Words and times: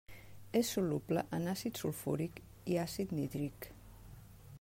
És 0.59 0.69
soluble 0.75 1.23
en 1.37 1.45
àcid 1.51 1.81
sulfúric 1.81 2.39
i 2.73 2.79
àcid 2.85 3.13
nítric. 3.19 3.69